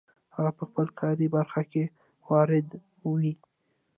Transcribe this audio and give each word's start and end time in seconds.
هغه 0.35 0.51
په 0.57 0.63
خپله 0.69 0.91
کاري 0.99 1.27
برخه 1.35 1.61
کې 1.71 1.83
وارد 2.27 2.67
وي. 3.17 3.33